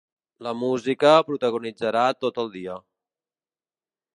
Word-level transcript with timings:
La 0.45 0.53
música 0.61 1.11
protagonitzarà 1.27 2.07
tot 2.25 2.41
el 2.45 2.51
dia. 2.57 2.79